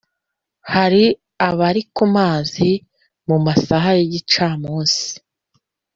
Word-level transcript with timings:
hari 0.73 1.03
abari 1.47 1.81
kumazi 1.95 2.69
mumasaha 3.27 3.89
y’igicamunsi 3.97 5.05